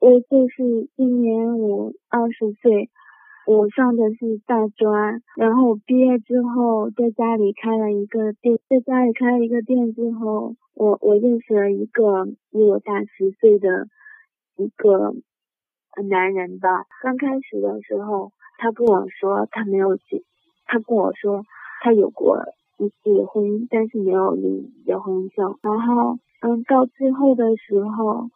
[0.00, 2.90] 我就是今年我二十岁，
[3.46, 13.86] 我上的是大专，然后毕业之后在家里开了一个店，在家里开了一个店之后，我我认识了一个比我大十岁的
[14.56, 15.14] 一个
[16.06, 16.84] 男人吧。
[17.02, 20.22] 刚开始的时候，他跟我说他没有结，
[20.66, 21.44] 他跟我说
[21.82, 22.42] 他有过
[22.78, 25.56] 一次婚姻，但是没有领结婚证。
[25.62, 28.28] 然后，嗯，到最后的时候。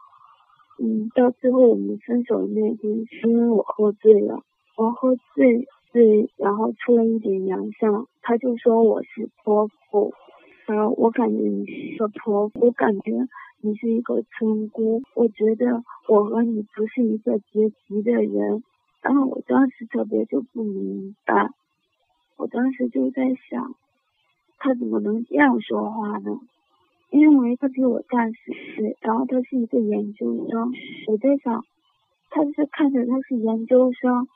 [0.81, 4.43] 嗯，到最后我们分手的那天，是因为我喝醉了，
[4.77, 10.13] 我喝醉醉，然后出了一点洋相，他就说我是泼妇，
[10.67, 13.11] 然后我感觉你是个泼妇，我感觉
[13.61, 18.63] 你是一个村姑，我觉得我和你不是一个阶级的人，
[19.03, 21.51] 然后我当时特别就不明白，
[22.37, 23.75] 我当时就在想，
[24.59, 26.39] 他怎么能这样说话呢？
[27.11, 28.35] 因为他比我大十
[28.77, 30.73] 岁，然后他是一个研究生，
[31.07, 31.65] 我在想，
[32.31, 34.29] 他是看着他是研究生，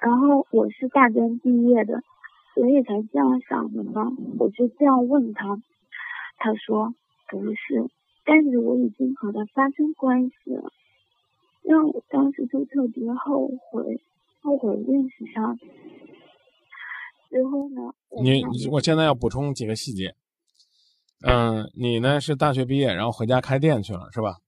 [0.00, 2.02] 然后我是大专毕业的，
[2.54, 4.12] 所以才这样想的吗？
[4.38, 5.60] 我就这样问他，
[6.36, 6.94] 他说
[7.30, 7.88] 不是，
[8.26, 10.70] 但是我已经和他发生关系了，
[11.62, 14.02] 让我当时就特别后悔，
[14.42, 15.56] 后悔认识他。
[17.30, 17.94] 之后呢？
[18.22, 20.14] 你我现在要补充几个细节。
[21.20, 24.38] 嗯，你呢是大学毕业，然后回家开店去了，是吧？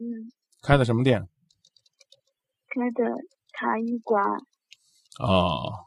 [0.00, 0.32] 嗯。
[0.60, 1.28] 开的什么店？
[2.68, 3.04] 开的
[3.52, 4.22] 茶艺馆。
[5.20, 5.86] 哦。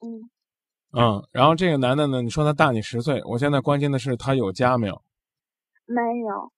[0.00, 0.30] 嗯。
[0.92, 5.02] 嗯，然后这个男的呢，你说他大你十岁，我现在关心的是他有家没有？
[5.86, 6.52] 没有。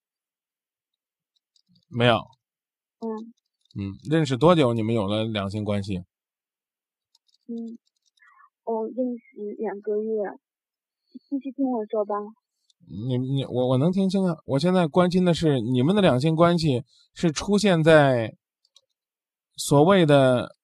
[1.89, 2.19] 没有。
[3.01, 3.33] 嗯。
[3.75, 4.75] 嗯，认识多久？
[4.75, 6.05] 你们有了两性关系？
[7.47, 7.79] 嗯，
[8.65, 10.39] 我认识两个月。
[11.19, 12.15] 继续听我说吧。
[12.89, 14.37] 你你我我能听清啊！
[14.47, 16.83] 我现在关心的是你们的两性关系
[17.15, 18.35] 是出现在
[19.57, 20.57] 所谓的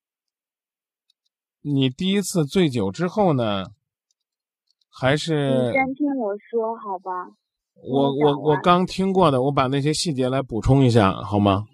[1.63, 3.67] 你第一次醉酒之后呢，
[4.91, 5.67] 还是？
[5.67, 7.11] 你先听我说好吧。
[7.89, 11.67] 我我我刚听过的，我把那些细节来补充一下好吗？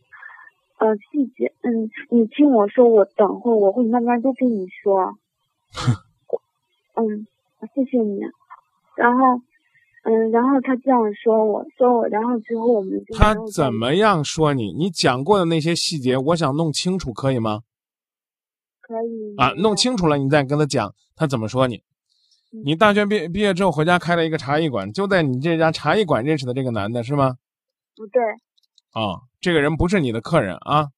[0.78, 5.14] 呃，细节，嗯，你听我说，我等会我会慢慢都跟你说。
[6.96, 7.26] 嗯，
[7.74, 8.20] 谢谢你。
[8.96, 9.40] 然后，
[10.04, 14.72] 嗯，然后他这样说我，说我，然后之后我们就他怎么样说你？
[14.72, 17.60] 你讲过的那些细节，我想弄清楚，可以吗？
[18.80, 21.82] 可以啊，弄清楚了，你再跟他讲他怎么说你。
[22.64, 27.36] 你大学毕毕业之后回家开了一个茶艺馆，就在你这家茶艺馆认识的这个男的是吗？
[27.96, 28.22] 不对。
[28.92, 30.88] 啊，这个人不是你的客人啊。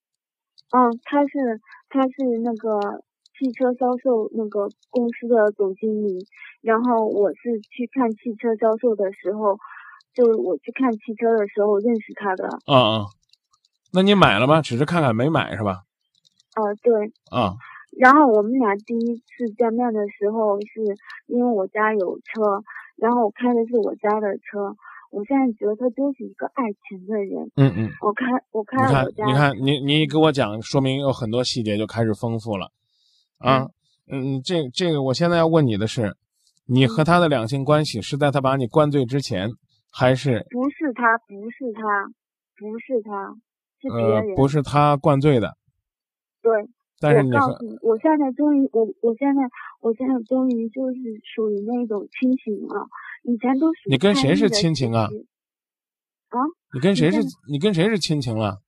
[0.71, 3.03] 嗯，他是他是那个。
[3.37, 6.25] 汽车销售那个公司的总经理，
[6.65, 9.59] 然后我是去看汽车销售的时候，
[10.15, 12.49] 就我去看汽车的时候认识他的。
[12.65, 13.05] 嗯嗯，
[13.93, 14.63] 那你买了吗？
[14.63, 15.83] 只是看看没买是吧？
[16.55, 17.13] 啊，对。
[17.29, 17.53] 啊。
[17.95, 20.81] 然后我们俩第一次见面的时候，是
[21.27, 22.63] 因为我家有车，
[22.97, 24.75] 然后我开的是我家的车。
[25.11, 27.51] 我现在觉得他就是一个爱钱的人。
[27.55, 27.89] 嗯嗯。
[28.01, 29.25] 我开我开我家。
[29.27, 32.71] 你看你看你你给我讲，说明有很多细节就开始丰富了。
[33.37, 33.69] 啊，
[34.11, 36.15] 嗯，这这个，我现在要问你的是，
[36.67, 39.49] 你和他的两性关系是在他把你灌醉之前，
[39.91, 40.45] 还是？
[40.49, 41.81] 不是他，不是他，
[42.57, 43.35] 不是他，
[43.81, 44.35] 是别人。
[44.35, 45.57] 不是他灌醉的。
[46.41, 46.51] 对。
[46.99, 49.41] 但是你告诉你，我现在终于，我我现在，
[49.81, 50.97] 我现在终于就是
[51.35, 52.87] 属于那种清醒了。
[53.23, 53.81] 以前都是。
[53.89, 55.03] 你跟谁是亲情啊？
[56.29, 56.37] 啊？
[56.73, 57.19] 你跟谁是？
[57.49, 58.61] 你跟谁是亲情了？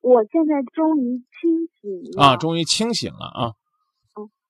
[0.00, 2.22] 我现在终于清醒了。
[2.22, 3.52] 啊，终于清醒了啊！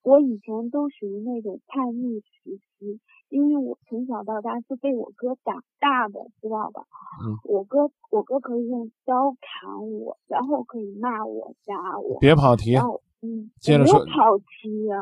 [0.02, 6.86] 我以前都属于那种叛逆时期，因为我从小到大是被我哥打大的，知道吧？
[7.22, 7.36] 嗯。
[7.44, 12.18] 我哥，我哥可以用刀砍我，然后可以骂我、打我。
[12.18, 12.76] 别跑题。
[13.20, 13.50] 嗯。
[13.60, 13.98] 接着说。
[14.06, 14.96] 跑题呀？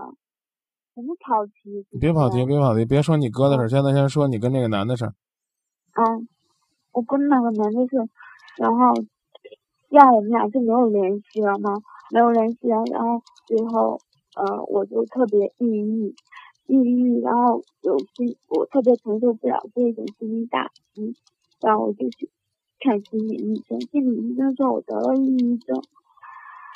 [0.94, 1.86] 什么跑题？
[2.00, 5.04] 别跑题，别跑题，别说你哥的事，现在先说你跟那个男的事。
[5.04, 6.28] 嗯，
[6.90, 7.96] 我跟那个男的是，
[8.58, 8.94] 然后
[9.90, 11.70] 让我们俩就没有联系了吗？
[12.10, 14.00] 没有联系了，然后最后。
[14.38, 16.14] 呃，我就特别抑郁，
[16.68, 21.16] 抑郁，然后有心，我特别承受不了这种心理打击，
[21.60, 22.30] 然后我就去
[22.78, 25.82] 看心理医生，心理医生说我得了抑郁症，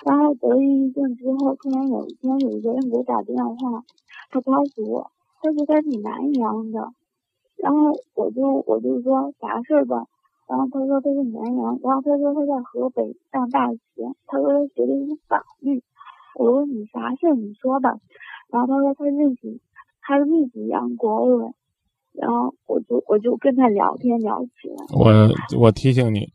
[0.04, 3.84] 然后得了抑郁症之后，突然有一天有一个人给我打电话，
[4.32, 6.92] 他告诉我，他说他是南阳的，
[7.58, 10.08] 然后我就我就说啥事吧，
[10.48, 13.78] 然后他说他是南阳，然后他说他在河北上大学，
[14.26, 15.80] 他说他学的是法律。
[16.34, 17.98] 我问你啥事儿，你说吧。
[18.50, 19.60] 然后他说他认识，
[20.00, 21.52] 他认识杨国伟。
[22.14, 24.84] 然后我就我就跟他聊天聊起来。
[24.94, 26.30] 我我提醒你，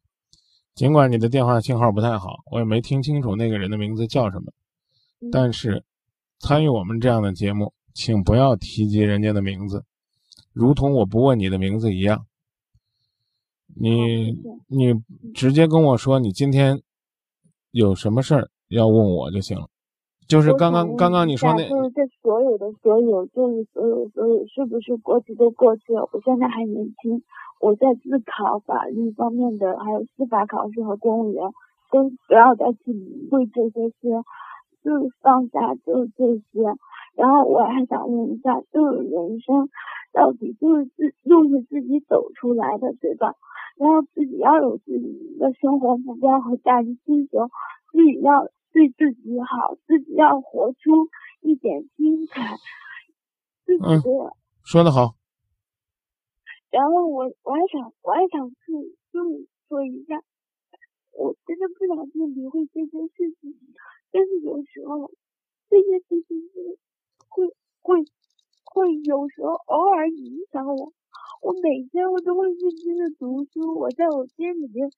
[0.74, 4.52] 尽管你的电话信号不太好，我也没听清楚那个人的名字叫什么，
[5.32, 5.84] 但是
[6.40, 9.86] 参与我们这样的节目，请不要提及人家的名字，
[10.52, 12.26] 如同我不问你的名字一样。
[13.80, 14.32] 你
[14.66, 14.94] 你
[15.36, 16.82] 直接跟我说你今天
[17.70, 19.68] 有什么事儿要问我就行了。
[20.28, 26.10] 就是刚刚刚刚你说那，就是这所有的所有，就是所有所有，是不是过去都过去了？
[26.12, 27.24] 我现在还年轻，
[27.62, 31.42] 我在自考法律方面的，还有司法考试和公务员，
[31.92, 34.10] 都不要再去理会这些事，
[34.84, 36.76] 就放下就这些。
[37.16, 39.70] 然后我还想问一下，就是人生
[40.12, 43.34] 到底就是自又是自己走出来的，对吧？
[43.78, 47.48] 然后自己要有自己的生活目标和价值追求，
[47.94, 48.50] 自己要。
[48.72, 51.10] 对自己好，自己要活出
[51.42, 52.58] 一点精彩。
[53.66, 54.02] 自己的
[54.64, 55.16] 说的好。
[56.70, 58.56] 然后我我还想我还想去
[59.12, 60.22] 就是说一下，
[61.12, 63.56] 我真的不想去理会这件事情，
[64.12, 65.12] 但是有时候
[65.70, 66.78] 这些事情是
[67.28, 67.48] 会
[67.82, 68.06] 会
[68.64, 70.94] 会有时候偶尔影响我。
[71.42, 74.90] 我每天我都会认真的读书，我在我心里面。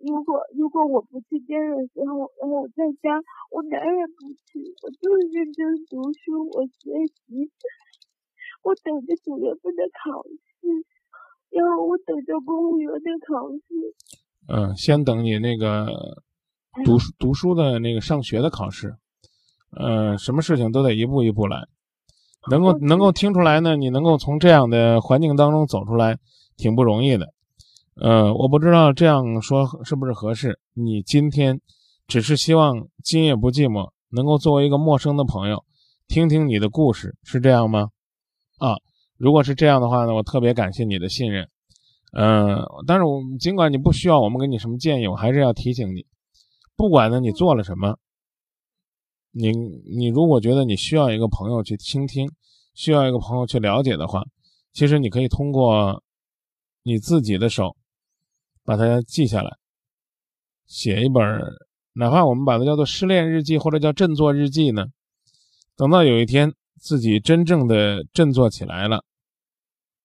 [0.00, 3.20] 如果如果我不去接的时候，然后我在家，
[3.50, 7.50] 我哪也不去，我就是认真读书，我学习，
[8.62, 10.66] 我等着九月份的考试，
[11.50, 13.60] 然后我等着公务员的考试。
[14.48, 15.86] 嗯，先等你那个
[16.84, 18.96] 读读书的那个上学的考试。
[19.78, 21.68] 嗯，什么事情都得一步一步来，
[22.50, 23.76] 能够能够听出来呢？
[23.76, 26.18] 你能够从这样的环境当中走出来，
[26.56, 27.32] 挺不容易的。
[28.02, 30.58] 呃，我不知道这样说是不是合适。
[30.72, 31.60] 你今天
[32.06, 35.62] 只是希望今夜不寂寞能够作为一个陌生的朋友，
[36.08, 37.90] 听听你的故事，是这样吗？
[38.56, 38.76] 啊，
[39.18, 41.46] 如果是这样的话呢，我特别感谢你的信任。
[42.12, 46.06] 嗯，但是我尽管你不需要我们给你什么建议，我还是要提醒你，
[46.76, 47.98] 不管呢你做了什么，
[49.30, 52.30] 你你如果觉得你需要一个朋友去倾听，
[52.74, 54.24] 需要一个朋友去了解的话，
[54.72, 56.02] 其实你可以通过
[56.82, 57.76] 你自己的手。
[58.64, 59.56] 把它记下来，
[60.66, 61.22] 写一本，
[61.94, 64.86] 哪怕我们把它叫做失恋日记或者叫振作日记呢。
[65.76, 69.04] 等到有一天自己真正的振作起来了，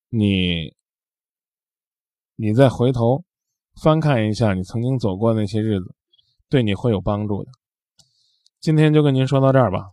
[0.09, 0.73] 你，
[2.35, 3.23] 你再回头
[3.81, 5.93] 翻看一下你曾经走过那些日子，
[6.49, 7.51] 对你会有帮助的。
[8.61, 9.91] 今天就跟您说到这儿吧，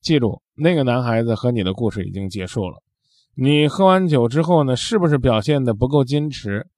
[0.00, 2.82] 记住那个男孩子和你的故事已经结束了。
[3.34, 6.68] 你喝完酒之后呢，是不是表现的不够矜持？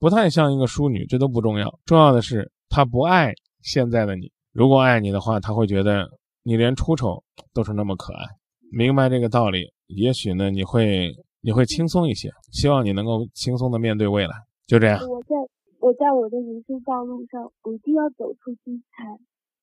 [0.00, 4.32] 不太像一个淑女，这都不重要，重要的是她不爱现在的你。
[4.50, 6.08] 如果爱你的话，她会觉得
[6.42, 8.24] 你连出丑都是那么可爱。
[8.72, 12.30] 明白这个道理，也许呢，你会你会轻松一些。
[12.50, 14.34] 希望你能够轻松的面对未来。
[14.66, 14.98] 就这样。
[15.06, 15.36] 我在
[15.80, 19.04] 我在我的人生道路上，我一定要走出精彩。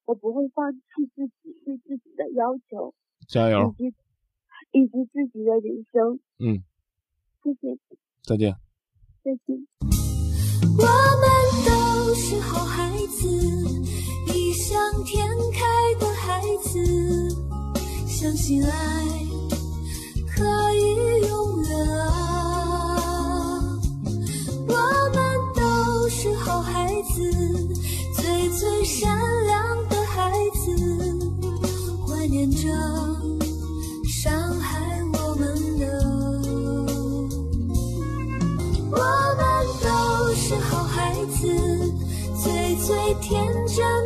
[0.06, 0.80] 我不会放弃
[1.16, 2.94] 自己对自己的要求。
[3.28, 3.74] 加油。
[3.80, 3.96] 以及
[4.72, 6.20] 以及自己的人生。
[6.38, 6.62] 嗯。
[7.44, 7.80] 谢谢。
[8.22, 8.56] 再见。
[9.24, 9.97] 再见。
[10.62, 10.86] 我
[11.22, 11.28] 们
[11.66, 13.28] 都是好孩子，
[14.34, 15.66] 异想天开
[16.00, 17.36] 的孩子，
[18.08, 19.37] 相信爱。
[43.28, 43.97] 天真